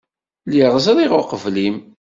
[0.49, 1.75] Lliɣ ẓriɣ uqbel-im.